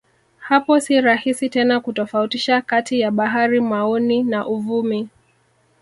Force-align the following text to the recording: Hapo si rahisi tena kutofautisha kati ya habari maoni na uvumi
Hapo 0.39 0.79
si 0.79 1.01
rahisi 1.01 1.49
tena 1.49 1.79
kutofautisha 1.79 2.61
kati 2.61 2.99
ya 2.99 3.07
habari 3.11 3.61
maoni 3.61 4.23
na 4.23 4.47
uvumi 4.47 5.09